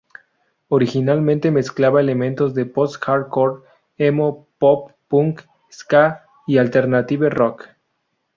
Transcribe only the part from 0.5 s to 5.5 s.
Originalmente mezclaba elementos de post-hardcore, emo, pop punk,